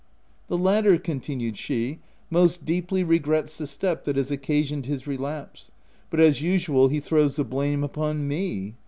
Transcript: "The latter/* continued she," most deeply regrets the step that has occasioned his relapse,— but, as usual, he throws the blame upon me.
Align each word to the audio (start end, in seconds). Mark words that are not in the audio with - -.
"The 0.47 0.57
latter/* 0.57 0.97
continued 0.97 1.57
she," 1.59 1.99
most 2.31 2.65
deeply 2.65 3.03
regrets 3.03 3.59
the 3.59 3.67
step 3.67 4.03
that 4.05 4.15
has 4.15 4.31
occasioned 4.31 4.87
his 4.87 5.05
relapse,— 5.05 5.69
but, 6.09 6.19
as 6.19 6.41
usual, 6.41 6.87
he 6.87 6.99
throws 6.99 7.35
the 7.35 7.43
blame 7.43 7.83
upon 7.83 8.27
me. 8.27 8.73